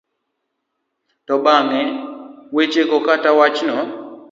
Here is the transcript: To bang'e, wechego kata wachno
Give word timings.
To 1.27 1.33
bang'e, 1.43 1.81
wechego 2.55 2.97
kata 3.05 3.29
wachno 3.39 3.75